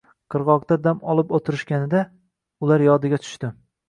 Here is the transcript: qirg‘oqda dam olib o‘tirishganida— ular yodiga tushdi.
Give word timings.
qirg‘oqda 0.35 0.77
dam 0.85 1.03
olib 1.13 1.33
o‘tirishganida— 1.39 2.01
ular 2.69 2.85
yodiga 2.87 3.21
tushdi. 3.27 3.51